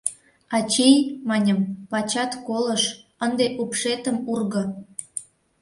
—Ачий,— 0.57 0.97
маньым,— 1.27 1.59
пачат 1.91 2.31
колыш, 2.47 2.83
ынде 3.25 3.45
упшетым 3.61 4.17
урго. 4.31 4.63